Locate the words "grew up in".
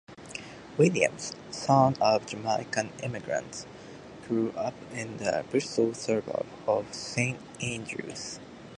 4.27-5.17